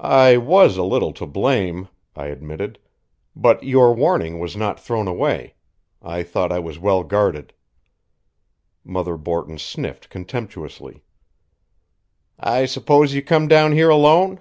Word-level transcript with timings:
"I 0.00 0.36
was 0.36 0.76
a 0.76 0.82
little 0.82 1.12
to 1.12 1.24
blame," 1.24 1.86
I 2.16 2.26
admitted, 2.26 2.80
"but 3.36 3.62
your 3.62 3.94
warning 3.94 4.40
was 4.40 4.56
not 4.56 4.80
thrown 4.80 5.06
away. 5.06 5.54
I 6.02 6.24
thought 6.24 6.50
I 6.50 6.58
was 6.58 6.80
well 6.80 7.04
guarded." 7.04 7.52
Mother 8.82 9.16
Borton 9.16 9.58
sniffed 9.58 10.10
contemptuously. 10.10 11.04
"I 12.36 12.64
s'pose 12.66 13.14
you 13.14 13.22
come 13.22 13.46
down 13.46 13.70
here 13.70 13.90
alone?" 13.90 14.40